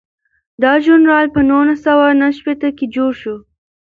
دا 0.61 0.73
ژورنال 0.83 1.25
په 1.35 1.39
نولس 1.49 1.79
سوه 1.87 2.05
نهه 2.19 2.31
شپیته 2.37 2.69
کې 2.77 2.85
جوړ 2.95 3.11
شو. 3.21 3.35